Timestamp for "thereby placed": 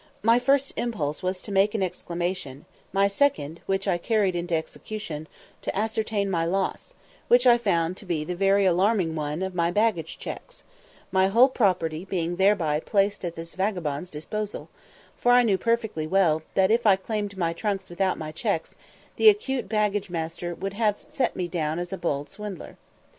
12.37-13.23